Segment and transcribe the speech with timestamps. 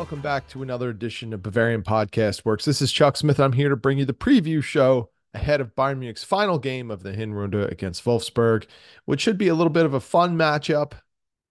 [0.00, 2.64] welcome back to another edition of Bavarian Podcast Works.
[2.64, 3.38] This is Chuck Smith.
[3.38, 7.02] I'm here to bring you the preview show ahead of Bayern Munich's final game of
[7.02, 8.64] the Hinrunde against Wolfsburg,
[9.04, 10.92] which should be a little bit of a fun matchup.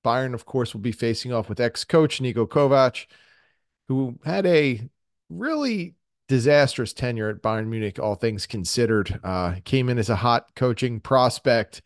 [0.04, 3.06] Bayern, of course, will be facing off with ex-coach Niko Kovac,
[3.88, 4.82] who had a
[5.30, 5.94] really
[6.28, 9.20] disastrous tenure at Bayern Munich, all things considered.
[9.24, 11.84] Uh, came in as a hot coaching prospect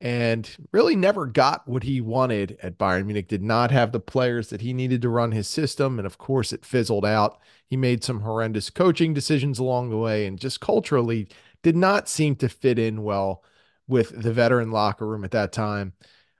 [0.00, 3.28] and really never got what he wanted at Bayern Munich.
[3.28, 5.98] Did not have the players that he needed to run his system.
[5.98, 7.38] And of course, it fizzled out.
[7.66, 11.28] He made some horrendous coaching decisions along the way and just culturally
[11.62, 13.42] did not seem to fit in well
[13.88, 15.94] with the veteran locker room at that time.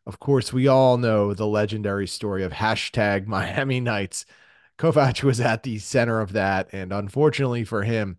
[0.07, 4.25] Of course, we all know the legendary story of hashtag Miami Knights.
[4.79, 6.69] Kovac was at the center of that.
[6.73, 8.19] And unfortunately for him,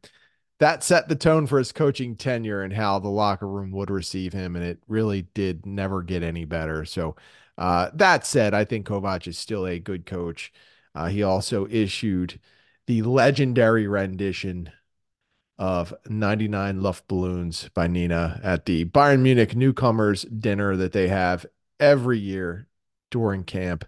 [0.59, 4.33] that set the tone for his coaching tenure and how the locker room would receive
[4.33, 4.55] him.
[4.55, 6.85] And it really did never get any better.
[6.85, 7.15] So,
[7.57, 10.53] uh, that said, I think Kovac is still a good coach.
[10.95, 12.39] Uh, he also issued
[12.87, 14.71] the legendary rendition
[15.57, 21.45] of 99 Luftballons by Nena at the Bayern Munich newcomers dinner that they have
[21.79, 22.67] every year
[23.11, 23.85] during camp.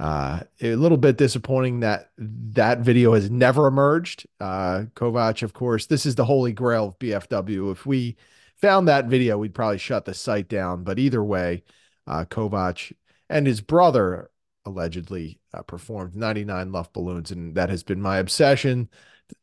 [0.00, 4.26] Uh, a little bit disappointing that that video has never emerged.
[4.38, 7.72] Uh, Kovac, of course, this is the holy grail of BFW.
[7.72, 8.16] If we
[8.56, 10.84] found that video, we'd probably shut the site down.
[10.84, 11.64] But either way,
[12.06, 12.92] uh, Kovac
[13.28, 14.30] and his brother
[14.64, 18.88] allegedly uh, performed 99 Luftballons, and that has been my obsession.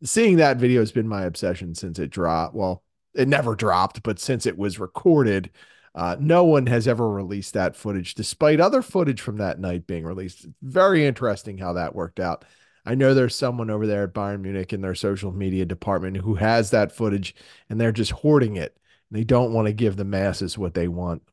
[0.03, 2.55] Seeing that video has been my obsession since it dropped.
[2.55, 5.49] Well, it never dropped, but since it was recorded
[5.95, 10.03] uh, no one has ever released that footage, despite other footage from that night being
[10.03, 10.45] released.
[10.61, 12.43] Very interesting how that worked out.
[12.85, 16.35] I know there's someone over there at Bayern Munich in their social media department who
[16.35, 17.33] has that footage
[17.69, 18.77] and they're just hoarding it.
[19.09, 21.23] They don't want to give the masses what they want.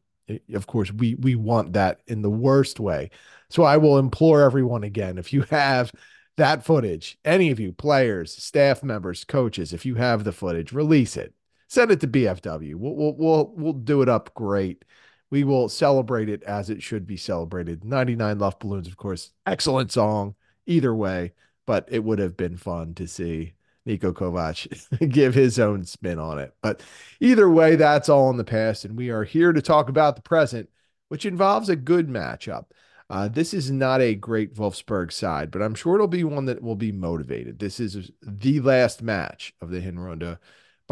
[0.54, 3.10] Of course, we we want that in the worst way.
[3.50, 5.92] So I will implore everyone again if you have
[6.36, 11.16] that footage, any of you players, staff members, coaches, if you have the footage, release
[11.16, 11.34] it
[11.72, 12.74] send it to BFW.
[12.74, 14.84] We'll, we'll, we'll, we'll do it up great.
[15.30, 17.82] We will celebrate it as it should be celebrated.
[17.82, 20.34] 99 Love Luftballons, of course, excellent song
[20.66, 21.32] either way,
[21.66, 23.54] but it would have been fun to see
[23.88, 26.54] Niko Kovac give his own spin on it.
[26.60, 26.82] But
[27.20, 28.84] either way, that's all in the past.
[28.84, 30.68] And we are here to talk about the present,
[31.08, 32.66] which involves a good matchup.
[33.08, 36.62] Uh, this is not a great Wolfsburg side, but I'm sure it'll be one that
[36.62, 37.58] will be motivated.
[37.58, 40.36] This is the last match of the Hinrunde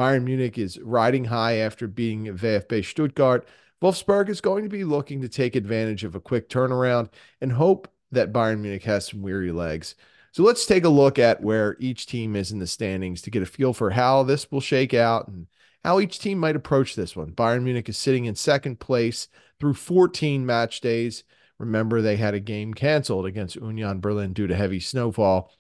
[0.01, 3.47] Bayern Munich is riding high after beating VfB Stuttgart.
[3.83, 7.11] Wolfsburg is going to be looking to take advantage of a quick turnaround
[7.43, 9.97] and hope that Bayern Munich has some weary legs.
[10.33, 13.43] So let's take a look at where each team is in the standings to get
[13.43, 15.49] a feel for how this will shake out and
[15.85, 17.33] how each team might approach this one.
[17.33, 19.29] Bayern Munich is sitting in second place
[19.59, 21.25] through 14 match days.
[21.59, 25.53] Remember, they had a game canceled against Union Berlin due to heavy snowfall.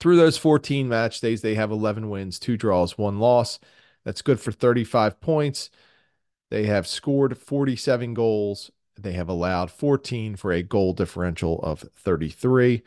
[0.00, 3.58] Through those 14 match days, they have 11 wins, two draws, one loss.
[4.04, 5.70] That's good for 35 points.
[6.50, 8.70] They have scored 47 goals.
[8.96, 12.82] They have allowed 14 for a goal differential of 33.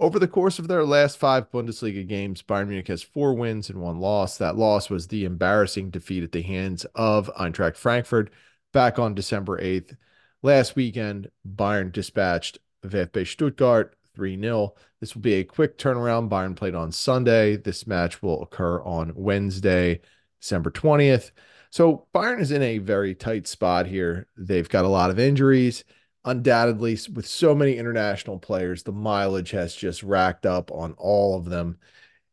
[0.00, 3.80] Over the course of their last five Bundesliga games, Bayern Munich has four wins and
[3.80, 4.38] one loss.
[4.38, 8.30] That loss was the embarrassing defeat at the hands of Eintracht Frankfurt
[8.72, 9.96] back on December 8th.
[10.42, 14.74] Last weekend, Bayern dispatched VfB Stuttgart 3 0.
[15.00, 16.28] This will be a quick turnaround.
[16.28, 17.56] Bayern played on Sunday.
[17.56, 20.00] This match will occur on Wednesday,
[20.40, 21.30] December 20th.
[21.70, 24.28] So Bayern is in a very tight spot here.
[24.36, 25.84] They've got a lot of injuries.
[26.24, 31.46] Undoubtedly, with so many international players, the mileage has just racked up on all of
[31.46, 31.78] them.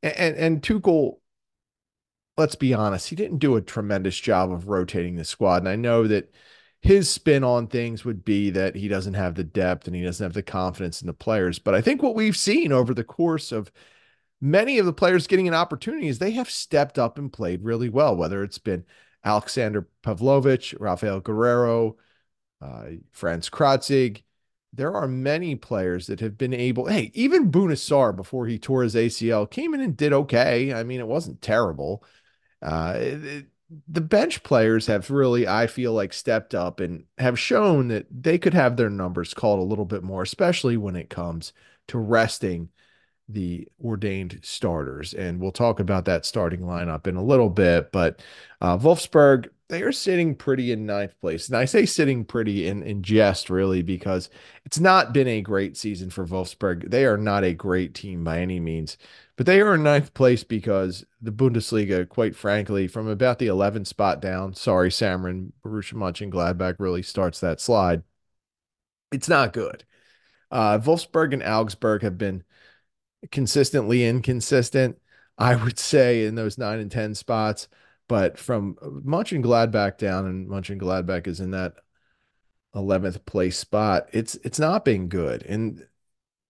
[0.03, 1.15] And, and, and Tuchel,
[2.37, 5.63] let's be honest, he didn't do a tremendous job of rotating the squad.
[5.63, 6.33] And I know that
[6.81, 10.23] his spin on things would be that he doesn't have the depth and he doesn't
[10.23, 11.59] have the confidence in the players.
[11.59, 13.71] But I think what we've seen over the course of
[14.41, 17.89] many of the players getting an opportunity is they have stepped up and played really
[17.89, 18.83] well, whether it's been
[19.23, 21.95] Alexander Pavlovic, Rafael Guerreiro,
[22.61, 24.23] uh, Frans Kratzig.
[24.73, 26.87] There are many players that have been able.
[26.87, 30.73] Hey, even Bouna Sarr before he tore his ACL came in and did okay.
[30.73, 32.03] I mean, it wasn't terrible.
[32.61, 33.45] Uh, it,
[33.87, 38.37] the bench players have really, I feel like, stepped up and have shown that they
[38.37, 41.53] could have their numbers called a little bit more, especially when it comes
[41.87, 42.69] to resting
[43.29, 45.13] the ordained starters.
[45.13, 47.91] And we'll talk about that starting lineup in a little bit.
[47.91, 48.21] But
[48.59, 51.47] uh, Wolfsburg, they are sitting pretty in ninth place.
[51.47, 54.29] And I say sitting pretty in, in jest, really, because
[54.65, 56.89] it's not been a great season for Wolfsburg.
[56.89, 58.97] They are not a great team by any means.
[59.41, 63.87] But they are in ninth place because the Bundesliga, quite frankly, from about the 11th
[63.87, 68.03] spot down, sorry, Samron, Borussia Mönchengladbach really starts that slide.
[69.11, 69.83] It's not good.
[70.51, 72.43] Uh, Wolfsburg and Augsburg have been
[73.31, 74.99] consistently inconsistent,
[75.39, 77.67] I would say, in those nine and 10 spots.
[78.07, 81.77] But from Mönchengladbach down, and Mönchengladbach is in that
[82.75, 85.41] 11th place spot, it's it's not been good.
[85.41, 85.87] And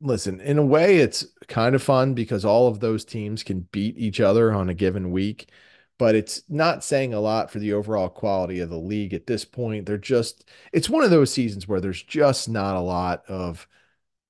[0.02, 3.98] listen, in a way, it's kind of fun because all of those teams can beat
[3.98, 5.50] each other on a given week,
[5.98, 9.46] but it's not saying a lot for the overall quality of the league at this
[9.46, 9.86] point.
[9.86, 13.68] They're just, it's one of those seasons where there's just not a lot of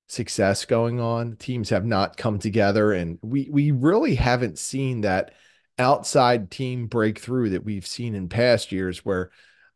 [0.08, 1.36] success going on.
[1.36, 5.32] Teams have not come together, and we we really haven't seen that
[5.78, 9.30] outside team breakthrough that we've seen in past years where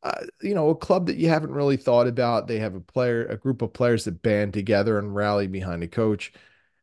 [0.07, 2.47] uh, you know, a club that you haven't really thought about.
[2.47, 5.89] They have a player, a group of players that band together and rally behind a
[5.89, 6.33] coach.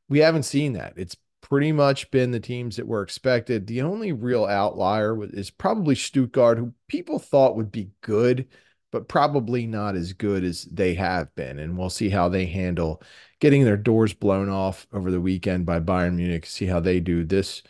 [0.09, 0.93] We haven't seen that.
[0.97, 3.65] It's pretty much been the teams that were expected.
[3.65, 8.49] The only real outlier is probably Stuttgart, who people thought would be good,
[8.91, 11.59] but probably not as good as they have been.
[11.59, 13.01] And we'll see how they handle
[13.39, 17.23] getting their doors blown off over the weekend by Bayern Munich, see how they do
[17.23, 17.63] this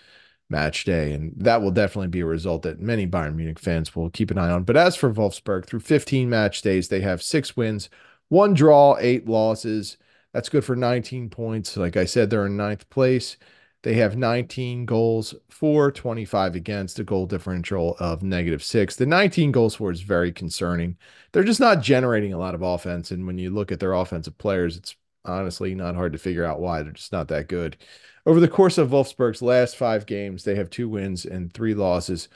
[0.53, 1.11] match day.
[1.13, 4.37] And that will definitely be a result that many Bayern Munich fans will keep an
[4.37, 4.63] eye on.
[4.63, 7.89] But as for Wolfsburg, through 15 match days, they have six wins,
[8.29, 9.97] one draw, eight losses.
[10.31, 11.75] That's good for 19 points.
[11.75, 13.37] Like I said, they're in ninth place.
[13.81, 18.95] They have 19 goals for 25 against a goal differential of negative six.
[18.95, 20.97] The 19 goals for is very concerning.
[21.31, 23.11] They're just not generating a lot of offense.
[23.11, 26.59] And when you look at their offensive players, it's honestly not hard to figure out
[26.59, 26.83] why.
[26.83, 27.77] They're just not that good.
[28.25, 32.29] Over the course of Wolfsburg's last five games, they have two wins and three losses.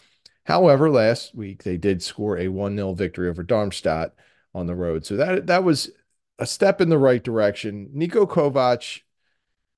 [0.46, 4.14] However, last week they did score a 1 0 victory over Darmstadt
[4.54, 5.06] on the road.
[5.06, 5.92] So that, that was
[6.40, 7.90] a step in the right direction.
[7.96, 9.02] Niko Kovac,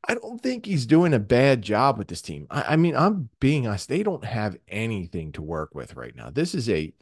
[0.07, 2.47] I don't think he's doing a bad job with this team.
[2.49, 6.29] I, I mean, I'm being honest, they don't have anything to work with right now.
[6.29, 6.93] This is a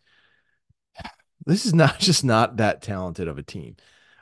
[1.45, 3.75] this is not just not that talented of a team.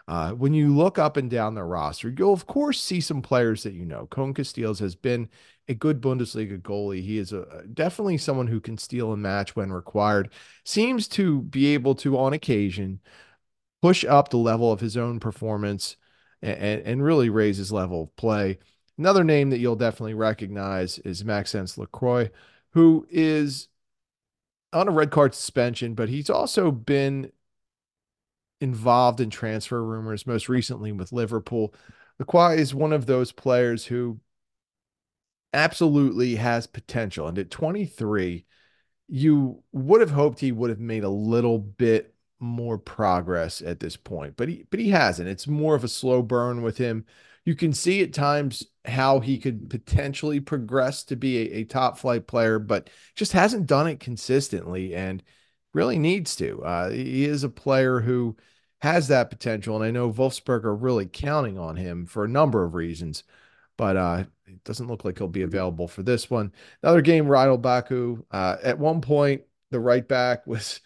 [0.07, 3.63] Uh, when you look up and down the roster, you'll of course see some players
[3.63, 4.07] that you know.
[4.07, 5.29] Koen Casteels has been
[5.67, 7.01] a good Bundesliga goalie.
[7.01, 10.31] He is a definitely someone who can steal a match when required.
[10.63, 12.99] Seems to be able to, on occasion,
[13.81, 15.97] push up the level of his own performance
[16.41, 18.59] and, and really raise his level of play.
[18.97, 22.29] Another name that you'll definitely recognize is Maxence Lacroix,
[22.71, 23.67] who is
[24.71, 27.31] on a red card suspension, but he's also been
[28.61, 31.73] involved in transfer rumors, most recently with Liverpool.
[32.19, 34.19] Lacroix is one of those players who
[35.53, 37.27] absolutely has potential.
[37.27, 38.45] And at 23,
[39.07, 43.95] you would have hoped he would have made a little bit more progress at this
[43.95, 45.29] point, but he but he hasn't.
[45.29, 47.05] It's more of a slow burn with him.
[47.45, 51.97] You can see at times how he could potentially progress to be a, a top
[51.97, 54.95] flight player, but just hasn't done it consistently.
[54.95, 55.23] And
[55.75, 56.63] really needs to.
[56.63, 58.35] Uh, he is a player who
[58.79, 62.63] has that potential, and I know Wolfsburg are really counting on him for a number
[62.63, 63.23] of reasons.
[63.77, 66.53] But uh, it doesn't look like he'll be available for this one.
[66.81, 68.23] Another game, Ridle Baku.
[68.31, 70.79] Uh, at one point, the right back was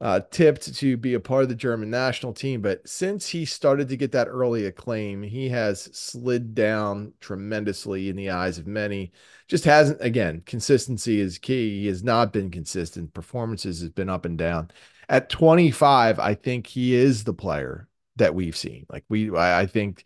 [0.00, 2.60] uh, tipped to be a part of the German national team.
[2.60, 8.16] But since he started to get that early acclaim, he has slid down tremendously in
[8.16, 9.12] the eyes of many.
[9.48, 11.80] Just hasn't, again, consistency is key.
[11.80, 13.14] He has not been consistent.
[13.14, 14.70] Performances has been up and down.
[15.08, 18.86] At 25, I think he is the player that we've seen.
[18.88, 20.04] Like we, I think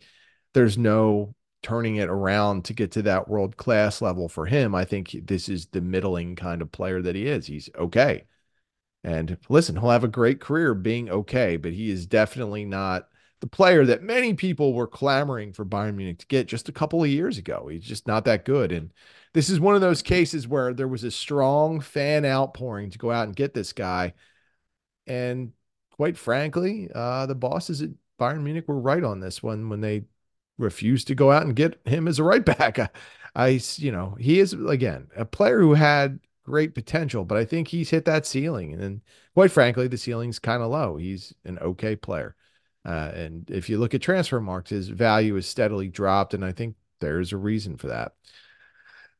[0.53, 4.73] there's no turning it around to get to that world class level for him.
[4.73, 7.45] I think this is the middling kind of player that he is.
[7.47, 8.23] He's okay.
[9.03, 13.07] And listen, he'll have a great career being okay, but he is definitely not
[13.39, 17.01] the player that many people were clamoring for Bayern Munich to get just a couple
[17.01, 17.67] of years ago.
[17.69, 18.71] He's just not that good.
[18.71, 18.91] And
[19.33, 23.11] this is one of those cases where there was a strong fan outpouring to go
[23.11, 24.13] out and get this guy.
[25.07, 25.53] And
[25.91, 30.03] quite frankly, uh, the bosses at Bayern Munich were right on this one when they
[30.57, 32.77] refused to go out and get him as a right back.
[32.79, 32.89] I,
[33.35, 37.67] I you know, he is again a player who had great potential, but I think
[37.67, 38.73] he's hit that ceiling.
[38.73, 39.01] And then,
[39.35, 40.97] quite frankly, the ceiling's kind of low.
[40.97, 42.35] He's an okay player.
[42.83, 46.33] Uh, and if you look at Transfermarkt, his value has steadily dropped.
[46.33, 48.13] And I think there's a reason for that.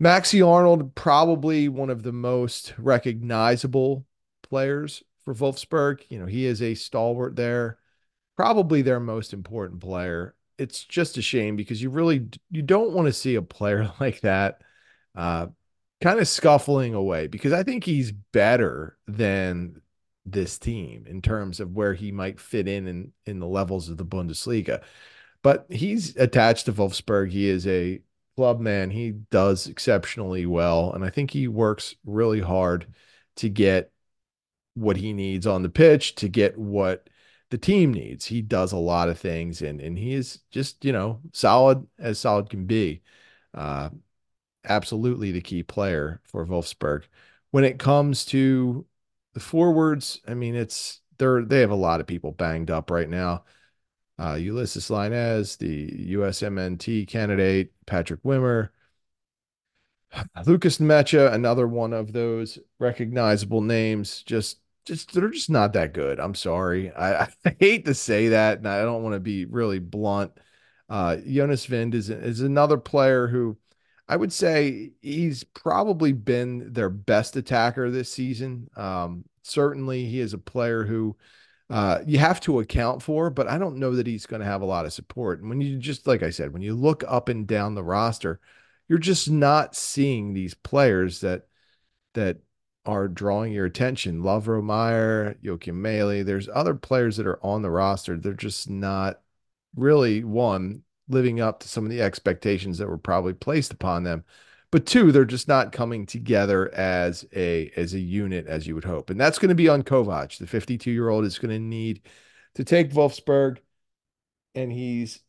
[0.01, 4.07] Maxi Arnold, probably one of the most recognizable
[4.41, 6.01] players for Wolfsburg.
[6.09, 7.77] You know, he is a stalwart there,
[8.37, 10.33] probably their most important player.
[10.57, 14.21] It's just a shame because you really you don't want to see a player like
[14.21, 14.61] that
[15.15, 15.47] uh,
[16.01, 19.81] kind of scuffling away because I think he's better than
[20.25, 23.97] this team in terms of where he might fit in in, in the levels of
[23.97, 24.81] the Bundesliga.
[25.41, 27.31] But he's attached to Wolfsburg.
[27.31, 28.01] He is a
[28.35, 28.89] club man.
[28.89, 30.93] He does exceptionally well.
[30.93, 32.87] And I think he works really hard
[33.37, 33.91] to get
[34.75, 37.09] what he needs on the pitch, to get what
[37.49, 38.25] the team needs.
[38.25, 42.19] He does a lot of things and and he is just, you know, solid as
[42.19, 43.01] solid can be.
[43.53, 43.89] Uh,
[44.65, 47.03] absolutely the key player for Wolfsburg.
[47.51, 48.85] When it comes to
[49.33, 53.09] the forwards, I mean, it's they're they have a lot of people banged up right
[53.09, 53.45] now.
[54.19, 58.69] Uh, Ulysses Llanez, the USMNT candidate, Patrick Wimmer,
[60.45, 64.23] Lukas Nmecha, another one of those recognizable names.
[64.23, 66.19] Just, just they're just not that good.
[66.19, 66.91] I'm sorry.
[66.91, 70.31] I, I hate to say that, and I don't want to be really blunt.
[70.89, 73.57] Uh, Jonas Wind is is another player who
[74.09, 78.67] I would say he's probably been their best attacker this season.
[78.75, 81.15] Um, certainly, he is a player who
[81.69, 84.63] uh, you have to account for, but I don't know that he's going to have
[84.63, 85.41] a lot of support.
[85.41, 88.39] And when you just, like I said, when you look up and down the roster,
[88.87, 91.47] you're just not seeing these players that
[92.15, 92.37] that
[92.87, 94.23] are drawing your attention.
[94.23, 96.25] Lovro Majer, Joakim Mæhle.
[96.25, 98.17] There's other players that are on the roster.
[98.17, 99.21] They're just not
[99.75, 104.23] really one living up to some of the expectations that were probably placed upon them.
[104.71, 108.85] But two, they're just not coming together as a as a unit as you would
[108.85, 109.09] hope.
[109.09, 110.37] And that's going to be on Kovac.
[110.37, 112.01] The 52 year old is going to need
[112.55, 113.57] to take Wolfsburg,
[114.55, 115.21] and he's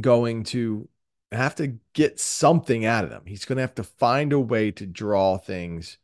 [0.00, 0.88] going to
[1.32, 3.22] have to get something out of them.
[3.26, 5.98] He's going to have to find a way to draw things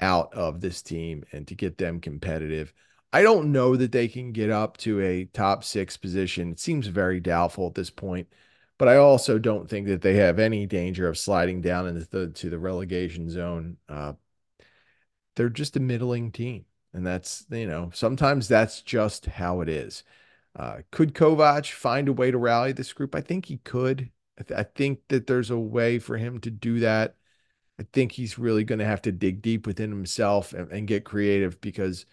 [0.00, 2.72] out of this team and to get them competitive.
[3.14, 6.50] I don't know that they can get up to a top six position.
[6.50, 8.26] It seems very doubtful at this point,
[8.76, 12.30] but I also don't think that they have any danger of sliding down into the
[12.30, 13.76] to the relegation zone.
[13.88, 14.14] Uh,
[15.36, 20.02] they're just a middling team, and that's you know sometimes that's just how it is.
[20.56, 23.14] Uh, could Kovac find a way to rally this group?
[23.14, 24.10] I think he could.
[24.40, 27.14] I, th- I think that there's a way for him to do that.
[27.78, 31.04] I think he's really going to have to dig deep within himself and, and get
[31.04, 32.06] creative because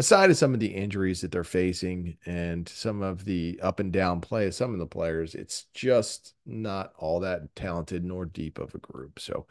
[0.00, 3.92] aside of some of the injuries that they're facing and some of the up and
[3.92, 8.58] down play of some of the players, it's just not all that talented nor deep
[8.58, 9.20] of a group.
[9.20, 9.46] So,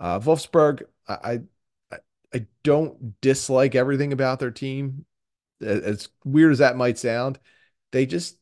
[0.00, 1.40] uh, Wolfsburg, I,
[1.92, 1.98] I,
[2.32, 5.04] I don't dislike everything about their team.
[5.60, 7.38] As weird as that might sound,
[7.92, 8.38] they just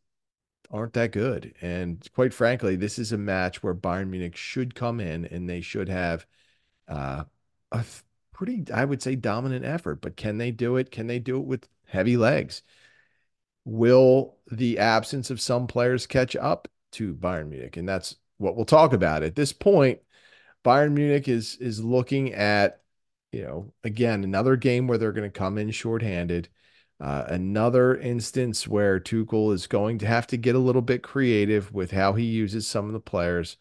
[0.71, 1.57] aren't that good.
[1.61, 5.61] And quite frankly, this is a match where Bayern Munich should come in and they
[5.61, 6.25] should have
[6.87, 7.25] uh,
[7.73, 7.85] a
[8.39, 10.01] pretty, I would say, dominant effort.
[10.01, 10.93] But can they do it?
[10.93, 12.63] Can they do it with heavy legs?
[13.65, 17.77] Will the absence of some players catch up to Bayern Munich?
[17.77, 20.01] And that's what we'll talk about at this point.
[20.65, 22.81] Bayern Munich is is looking at,
[23.33, 26.49] you know, again another game where they're going to come in shorthanded.
[27.01, 31.73] Uh, another instance where Tuchel is going to have to get a little bit creative
[31.73, 33.57] with how he uses some of the players.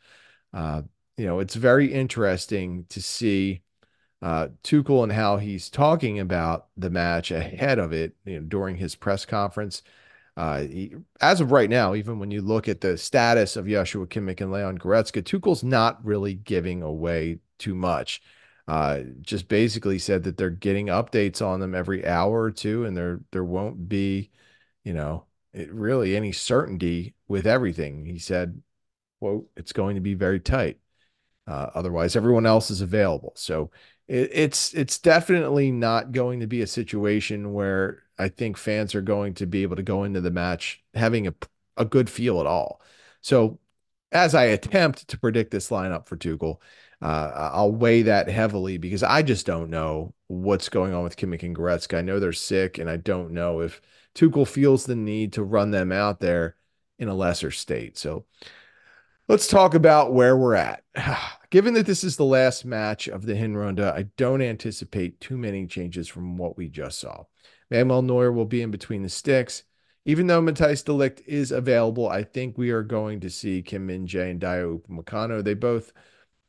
[0.53, 0.83] Uh,
[1.17, 3.63] you know, it's very interesting to see
[4.21, 8.77] uh, Tuchel and how he's talking about the match ahead of it you know, during
[8.77, 9.83] his press conference.
[10.35, 14.05] Uh, he, as of right now, even when you look at the status of Joshua
[14.05, 18.21] Kimmich and Leon Goretzka, Tuchel's not really giving away too much.
[18.67, 22.97] Uh, just basically said that they're getting updates on them every hour or two, and
[22.97, 24.29] there there won't be,
[24.83, 28.05] you know, it, really any certainty with everything.
[28.05, 28.61] He said,
[29.19, 30.79] "quote It's going to be very tight.
[31.47, 33.71] Uh, otherwise, everyone else is available." So
[34.07, 39.01] it, it's it's definitely not going to be a situation where I think fans are
[39.01, 41.33] going to be able to go into the match having a
[41.77, 42.81] a good feel at all.
[43.21, 43.59] So
[44.11, 46.57] as I attempt to predict this lineup for Tuchel,
[47.01, 51.43] uh, I'll weigh that heavily because I just don't know what's going on with Kimmich
[51.43, 51.97] and Goretzka.
[51.97, 53.81] I know they're sick, and I don't know if
[54.15, 56.55] Tuchel feels the need to run them out there
[56.97, 57.97] in a lesser state.
[57.97, 58.25] So
[59.29, 60.83] Let's talk about where we're at.
[61.49, 65.67] Given that this is the last match of the Hinrunde, I don't anticipate too many
[65.67, 67.25] changes from what we just saw.
[67.69, 69.63] Manuel Neuer will be in between the sticks.
[70.05, 73.87] Even though Matthijs de Ligt is available, I think we are going to see Kim
[73.87, 75.43] Min Jae and Dayot Upamecano.
[75.43, 75.91] They both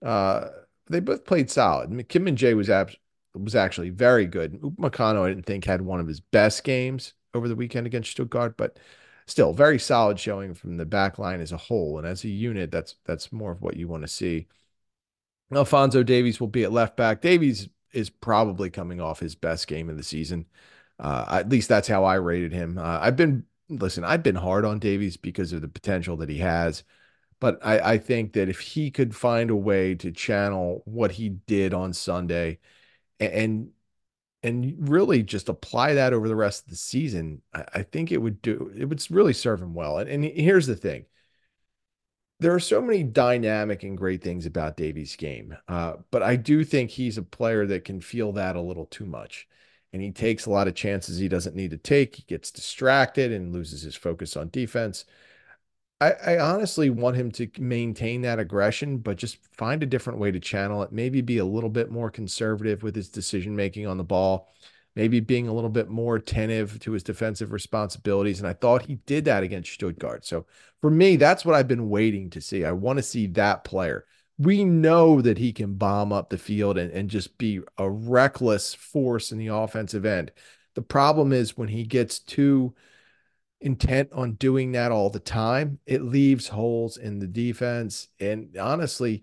[0.05, 0.47] uh,
[0.89, 2.09] they both played solid.
[2.09, 2.93] Kim Min Jae was ab-
[3.35, 4.61] was actually very good.
[4.61, 8.57] Upamecano, I didn't think had one of his best games over the weekend against Stuttgart,
[8.57, 8.79] but
[9.29, 11.99] still very solid showing from the back line as a whole.
[11.99, 14.49] And as a unit, that's that's more of what you want to see.
[15.53, 17.23] Alphonso Davies will be at left back.
[17.23, 20.47] Davies is probably coming off his best game of the season.
[20.99, 22.79] Uh, at least that's how I rated him.
[22.79, 26.39] Uh, I've been listen, I've been hard on Davies because of the potential that he
[26.39, 26.85] has.
[27.41, 31.29] But I, I think that if he could find a way to channel what he
[31.29, 32.59] did on Sunday
[33.21, 33.71] and, and
[34.43, 38.19] and really just apply that over the rest of the season, I, I think it
[38.19, 39.99] would do it would really serve him well.
[39.99, 41.07] And, and here's the thing.
[42.41, 46.65] There are so many dynamic and great things about Davies' game, uh, but I do
[46.65, 49.49] think he's a player that can feel that a little too much,
[49.93, 52.15] and he takes a lot of chances he doesn't need to take.
[52.15, 55.05] He gets distracted and loses his focus on defense.
[56.01, 60.31] I, I honestly want him to maintain that aggression, but just find a different way
[60.31, 60.93] to channel it.
[60.93, 64.53] Maybe be a little bit more conservative with his decision making on the ball,
[64.95, 68.39] maybe being a little bit more attentive to his defensive responsibilities.
[68.39, 70.25] And I thought he did that against Stuttgart.
[70.25, 70.47] So
[70.81, 72.65] for me, that's what I've been waiting to see.
[72.65, 74.05] I want to see that player.
[74.39, 78.73] We know that he can bomb up the field and, and just be a reckless
[78.73, 80.31] force in the offensive end.
[80.75, 82.73] The problem is when he gets too
[83.61, 88.09] intent on doing that all the time, it leaves holes in the defense.
[88.21, 89.23] And honestly,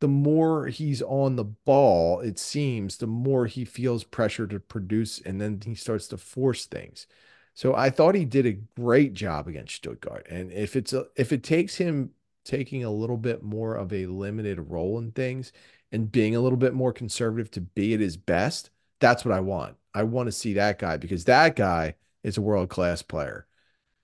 [0.00, 5.20] the more he's on the ball, it seems, the more he feels pressure to produce,
[5.20, 7.06] and then he starts to force things.
[7.54, 10.26] So I thought he did a great job against Stuttgart.
[10.28, 12.10] And if it's a if it takes him
[12.44, 15.52] taking a little bit more of a limited role in things
[15.92, 19.40] and being a little bit more conservative to be at his best, that's what I
[19.40, 19.76] want.
[19.94, 23.46] I want to see that guy because that guy is a world class player.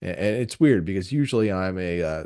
[0.03, 2.25] And it's weird because usually I'm a uh,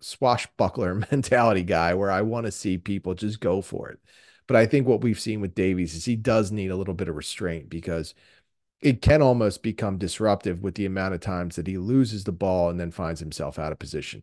[0.00, 3.98] swashbuckler mentality guy where I want to see people just go for it.
[4.46, 7.08] But I think what we've seen with Davies is he does need a little bit
[7.08, 8.14] of restraint because
[8.80, 12.70] it can almost become disruptive with the amount of times that he loses the ball
[12.70, 14.22] and then finds himself out of position.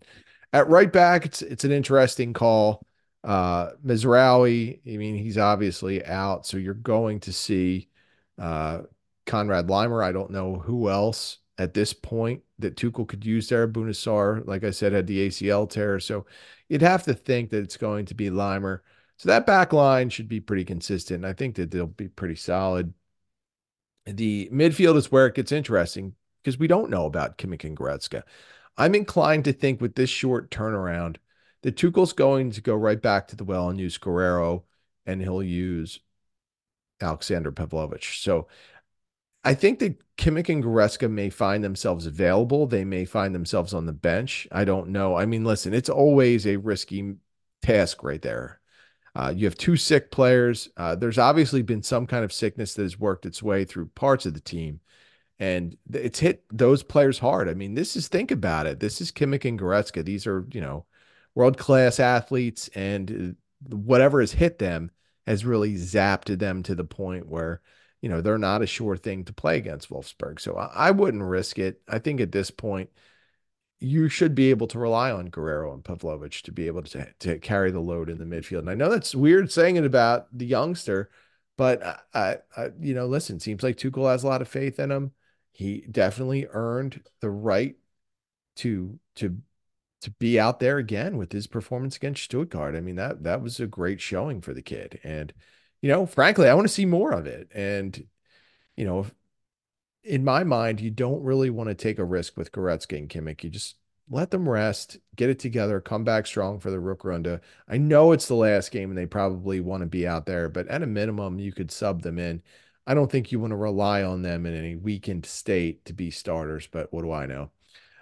[0.53, 2.86] At right back, it's it's an interesting call.
[3.24, 7.89] Uh Mazraoui, I mean, he's obviously out, so you're going to see
[8.38, 8.83] uh
[9.25, 10.03] Konrad Laimer.
[10.03, 13.67] I don't know who else at this point that Tuchel could use there.
[13.67, 16.00] Bouna Sarr, like I said, had the ACL tear.
[16.00, 16.25] So
[16.69, 18.79] you'd have to think that it's going to be Laimer.
[19.17, 21.24] So that back line should be pretty consistent.
[21.24, 22.93] I think that they'll be pretty solid.
[24.05, 28.24] The midfield is where it gets interesting because we don't know about Kimmich and Goretzka.
[28.75, 31.17] I'm inclined to think with this short turnaround
[31.62, 34.63] that Tuchel's going to go right back to the well and use Guerreiro,
[35.05, 36.00] and he'll use
[37.00, 38.22] Alexander Pavlovich.
[38.22, 38.48] So
[39.43, 42.65] I think that Kimmich and Goretzka may find themselves available.
[42.65, 44.47] They may find themselves on the bench.
[44.51, 45.15] I don't know.
[45.15, 47.15] I mean, listen, it's always a risky
[47.62, 48.62] task right there.
[49.15, 50.69] Uh, you have two sick players.
[50.77, 54.25] Uh, there's obviously been some kind of sickness that has worked its way through parts
[54.25, 54.79] of the team,
[55.39, 57.47] and it's hit those players hard.
[57.47, 58.79] I mean, this is think about it.
[58.79, 60.03] This is Kimmich and Goretzka.
[60.03, 60.86] These are you know
[61.36, 63.38] world class athletes, and
[63.71, 64.89] uh, whatever has hit them
[65.27, 67.62] has really zapped them to the point where
[68.03, 70.41] you know, they're not a sure thing to play against Wolfsburg.
[70.41, 71.81] So I, I wouldn't risk it.
[71.87, 72.89] I think at this point,
[73.79, 77.39] you should be able to rely on Guerreiro and Pavlovich to be able to, to
[77.39, 78.59] carry the load in the midfield.
[78.59, 81.11] And I know that's weird saying it about the youngster,
[81.55, 81.81] but
[82.13, 85.11] I, I, you know, listen, seems like Tuchel has a lot of faith in him.
[85.53, 87.77] He definitely earned the right
[88.57, 89.37] to to
[90.01, 92.75] to be out there again with his performance against Stuttgart.
[92.75, 95.31] I mean that that was a great showing for the kid, and
[95.84, 97.50] you know, frankly, I want to see more of it.
[97.54, 98.08] And,
[98.78, 99.06] you know,
[100.02, 103.43] in my mind, you don't really want to take a risk with Goretzka and Kimmich.
[103.43, 103.76] You just
[104.10, 107.41] let them rest, get it together, come back strong for the Rückrunde.
[107.67, 110.69] I know it's the last game and they probably want to be out there, but
[110.69, 112.41] at a minimum, you could sub them in.
[112.88, 116.12] I don't think you want to rely on them in any weakened state to be
[116.12, 117.52] starters, but what do I know?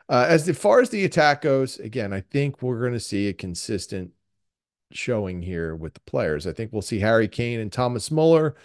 [0.07, 3.33] Uh, as far as the attack goes, again, I think we're going to see a
[3.33, 4.11] consistent
[4.95, 6.47] showing here with the players.
[6.47, 8.55] I think we'll see Harry Kane and Thomas Muller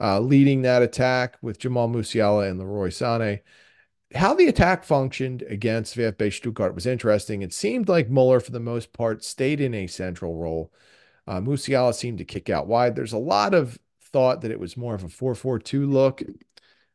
[0.00, 3.40] uh, leading that attack with Jamal Musiala and Leroy Sané.
[4.14, 7.42] How the attack functioned against VfB Stuttgart was interesting.
[7.42, 10.72] It seemed like Muller, for the most part, stayed in a central role.
[11.26, 12.94] Uh, Musiala seemed to kick out wide.
[12.94, 16.22] There's a lot of thought that it was more of a 4-4-2 look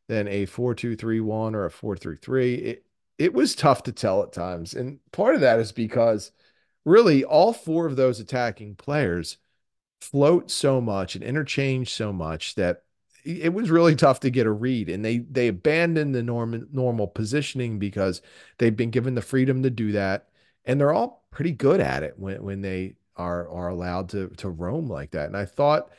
[0.08, 2.58] than a 4-2-3-1 or a 4-3-3.
[2.58, 2.84] It,
[3.18, 4.72] it was tough to tell at times.
[4.72, 6.32] And part of that is because–
[6.84, 9.38] really all four of those attacking players
[10.00, 12.84] float so much and interchange so much that
[13.24, 14.88] it was really tough to get a read.
[14.88, 18.22] And they they abandoned the normal normal positioning because
[18.58, 20.28] they've been given the freedom to do that.
[20.64, 24.48] And they're all pretty good at it when when they are are allowed to to
[24.48, 25.26] roam like that.
[25.26, 25.90] And i thought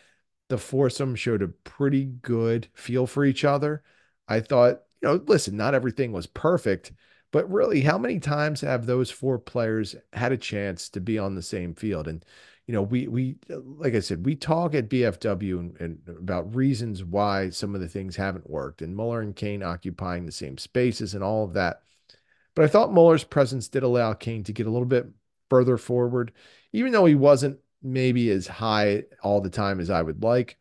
[0.49, 3.83] the foursome showed a pretty good feel for each other.
[4.27, 6.91] I thought you know listen not everything was perfect
[7.31, 11.35] but really, how many times have those four players had a chance to be on
[11.35, 12.07] the same field?
[12.07, 12.23] And
[12.67, 17.03] you know, we we like I said, we talk at BFW and, and, about reasons
[17.03, 21.13] why some of the things haven't worked, and Muller and Kane occupying the same spaces
[21.13, 21.81] and all of that.
[22.55, 25.07] But I thought Muller's presence did allow Kane to get a little bit
[25.49, 26.33] further forward,
[26.73, 30.57] even though he wasn't maybe as high all the time as I would like,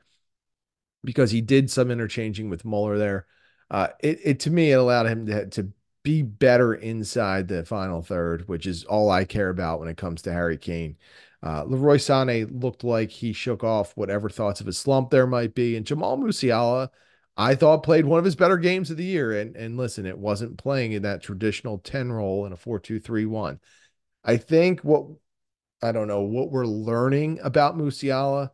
[1.04, 3.26] because he did some interchanging with Muller there.
[3.70, 8.02] Uh, it, it to me it allowed him to, to be better inside the final
[8.02, 10.96] third, which is all I care about when it comes to Harry Kane.
[11.42, 15.54] Uh, Leroy Sané looked like he shook off whatever thoughts of a slump there might
[15.54, 16.88] be, and Jamal Musiala,
[17.36, 19.38] I thought played one of his better games of the year.
[19.38, 23.00] And and listen, it wasn't playing in that traditional ten role in a four two
[23.00, 23.60] three one.
[24.24, 25.06] I think what
[25.82, 28.50] I don't know what we're learning about Musiala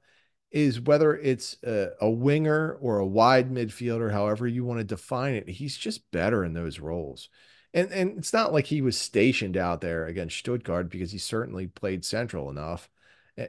[0.51, 5.35] is whether it's a, a, winger or a wide midfielder, however you want to define
[5.35, 7.29] it, he's just better in those roles.
[7.75, 11.67] And and it's not like he was stationed out there against Stuttgart because he certainly
[11.67, 12.89] played central enough.
[13.37, 13.49] Eh,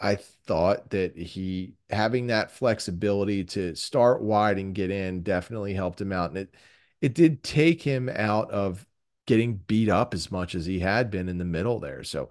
[0.00, 6.00] I thought that he having that flexibility to start wide and get in definitely helped
[6.00, 6.30] him out.
[6.30, 6.54] And it
[7.00, 8.86] it did take him out of
[9.26, 12.02] getting beat up as much as he had been in the middle there.
[12.02, 12.30] So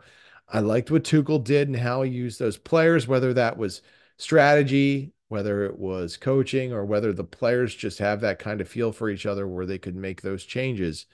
[0.50, 3.82] I liked what Tuchel did and how he used those players, whether that was
[4.18, 8.92] strategy, whether it was coaching, or whether the players just have that kind of feel
[8.92, 11.06] for each other where they could make those changes.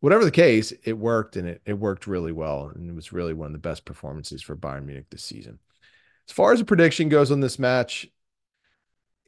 [0.00, 2.72] Whatever the case, it worked and it, it worked really well.
[2.74, 5.58] And it was really one of the best performances for Bayern Munich this season.
[6.28, 8.08] As far as a prediction goes on this match,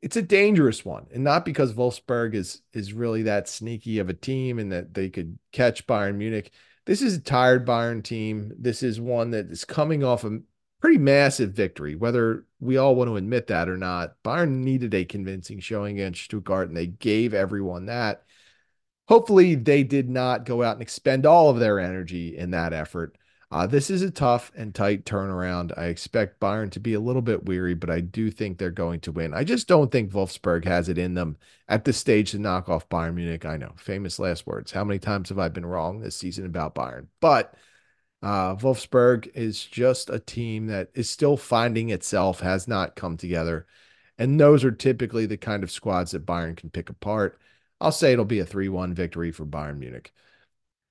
[0.02, 4.14] it's a dangerous one, and not because Wolfsburg is is really that sneaky of a
[4.14, 6.50] team and that they could catch Bayern Munich.
[6.87, 8.52] This is a tired Bayern team.
[8.58, 10.40] This is one that is coming off a
[10.83, 14.21] pretty massive victory, whether we all want to admit that or not.
[14.25, 18.25] Bayern needed a convincing showing against Stuttgart, and they gave everyone that.
[19.07, 23.16] Hopefully, they did not go out and expend all of their energy in that effort.
[23.53, 25.77] Uh, this is a tough and tight turnaround.
[25.79, 29.01] I expect Bayern to be a little bit weary, but I do think they're going
[29.01, 29.35] to win.
[29.35, 31.37] I just don't think Wolfsburg has it in them
[31.68, 33.45] at this stage to knock off Bayern Munich.
[33.45, 34.73] I know, famous last words.
[34.73, 37.07] How many times have I been wrong this season about Bayern?
[37.21, 37.55] But
[38.22, 43.66] uh, Wolfsburg is just a team that is still finding itself, has not come together.
[44.18, 47.40] And those are typically the kind of squads that Bayern can pick apart.
[47.80, 50.12] I'll say it'll be a 3 1 victory for Bayern Munich.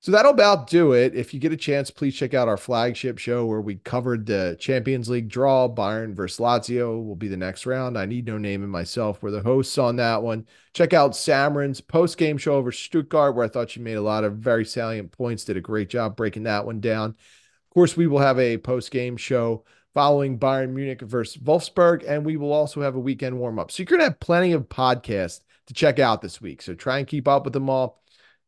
[0.02, 1.14] So that'll about do it.
[1.14, 4.56] If you get a chance, please check out our flagship show where we covered the
[4.58, 5.68] Champions League draw.
[5.68, 7.96] Bayern versus Lazio will be the next round.
[7.96, 9.22] I need no name in myself.
[9.22, 10.48] We're the hosts on that one.
[10.74, 14.24] Check out Samron's post game show over Stuttgart, where I thought she made a lot
[14.24, 15.44] of very salient points.
[15.44, 17.10] Did a great job breaking that one down.
[17.10, 22.26] Of course, we will have a post game show following Bayern Munich versus Wolfsburg, and
[22.26, 23.70] we will also have a weekend warm up.
[23.70, 26.60] So you're going to have plenty of podcasts to check out this week.
[26.60, 28.01] So try and keep up with them all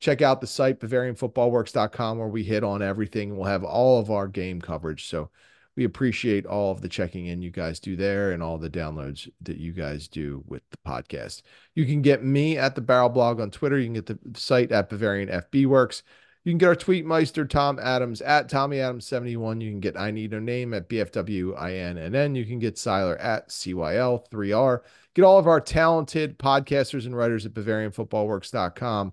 [0.04, 3.34] check out the site bavarianfootballworks.com where we hit on everything.
[3.34, 5.06] We'll have all of our game coverage.
[5.06, 5.30] So
[5.76, 9.30] we appreciate all of the checking in you guys do there and all the downloads
[9.40, 11.40] that you guys do with the podcast.
[11.74, 13.78] You can get me at the barrel blog on twitter.
[13.78, 16.02] You can get the site at bavarian fb works
[16.44, 19.98] you can get our tweet meister tom adams at tommy adams 71 you can get
[19.98, 24.80] i need a name at bfwin and then you can get Seiler at cyl3r
[25.14, 29.12] get all of our talented podcasters and writers at bavarianfootballworks.com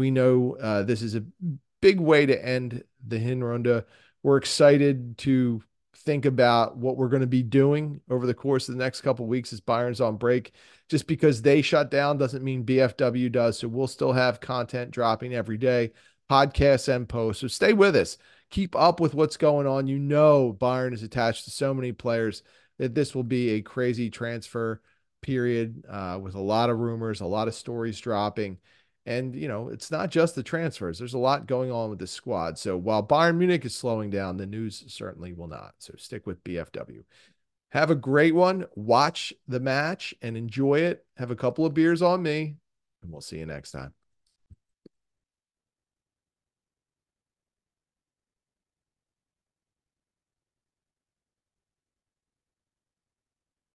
[0.00, 1.22] we know uh, this is a
[1.82, 3.84] big way to end the Hinrunde.
[4.22, 5.62] We're excited to
[5.94, 9.26] think about what we're going to be doing over the course of the next couple
[9.26, 10.52] weeks as Bayern's on break.
[10.88, 13.58] Just because they shut down doesn't mean BFW does.
[13.58, 15.92] So we'll still have content dropping every day,
[16.30, 17.42] podcasts and posts.
[17.42, 18.16] So stay with us.
[18.48, 19.86] Keep up with what's going on.
[19.86, 22.42] You know, Bayern is attached to so many players
[22.78, 24.80] that this will be a crazy transfer
[25.20, 28.56] period uh, with a lot of rumors, a lot of stories dropping.
[29.10, 31.00] And, you know, it's not just the transfers.
[31.00, 32.56] There's a lot going on with this squad.
[32.60, 35.74] So while Bayern Munich is slowing down, the news certainly will not.
[35.78, 37.02] So stick with BFW.
[37.70, 38.66] Have a great one.
[38.76, 41.04] Watch the match and enjoy it.
[41.16, 42.54] Have a couple of beers on me,
[43.02, 43.92] and we'll see you next time.